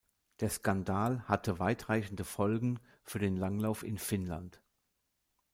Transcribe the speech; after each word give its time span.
Der 0.39 0.49
Skandal 0.49 1.21
hatte 1.27 1.59
weitreichende 1.59 2.23
Folgen 2.23 2.79
für 3.03 3.19
den 3.19 3.35
Langlauf 3.37 3.83
in 3.83 3.99
Finnland. 3.99 4.59